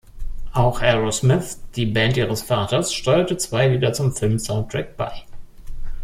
Auch 0.53 0.81
Aerosmith, 0.81 1.59
die 1.75 1.85
Band 1.85 2.17
ihres 2.17 2.41
Vaters, 2.41 2.91
steuerte 2.91 3.37
zwei 3.37 3.67
Lieder 3.67 3.93
zum 3.93 4.11
Filmsoundtrack 4.11 4.97
bei. 4.97 5.21